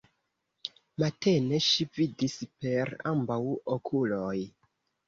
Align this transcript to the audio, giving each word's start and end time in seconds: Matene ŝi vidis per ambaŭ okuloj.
Matene 1.03 1.59
ŝi 1.67 1.87
vidis 1.99 2.41
per 2.59 2.95
ambaŭ 3.13 3.41
okuloj. 3.79 4.37